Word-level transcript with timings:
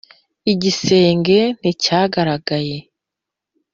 igisenge 0.51 1.39
nticyagaragaye, 1.59 2.77